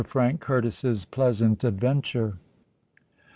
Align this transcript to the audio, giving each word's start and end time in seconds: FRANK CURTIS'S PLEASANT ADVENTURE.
FRANK 0.03 0.39
CURTIS'S 0.41 1.05
PLEASANT 1.05 1.63
ADVENTURE. 1.63 2.39